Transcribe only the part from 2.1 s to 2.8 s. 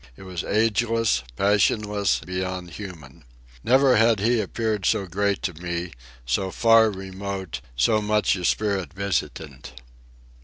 beyond